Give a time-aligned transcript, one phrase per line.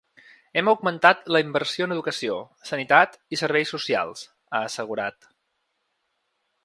[0.59, 2.37] Hem augmentat la inversió en educació,
[2.69, 5.33] sanitat i serveis socials, ha assegurat.